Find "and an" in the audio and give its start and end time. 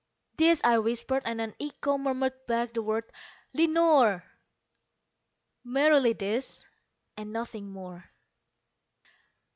1.27-1.53